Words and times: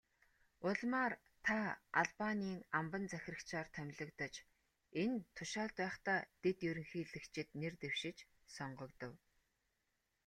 Улмаар 0.67 1.13
та 1.45 1.57
Албанийн 2.01 2.59
амбан 2.79 3.03
захирагчаар 3.13 3.67
томилогдож, 3.75 4.35
энэ 5.03 5.19
тушаалд 5.37 5.75
байхдаа 5.81 6.19
дэд 6.43 6.57
ерөнхийлөгчид 6.69 7.49
нэр 7.61 7.73
дэвшиж, 7.81 8.17
сонгогдов. 8.55 9.13